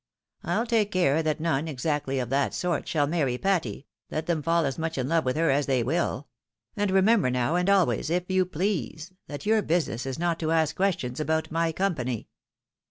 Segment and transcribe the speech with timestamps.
[0.43, 4.65] I'll take care that none, exactly ot that sort, shall marry Patty, let them fall
[4.65, 6.23] as much in love with her as they win;
[6.75, 10.75] and remember now, and always, if you please, that your business is not to ask
[10.75, 12.29] questions about my company.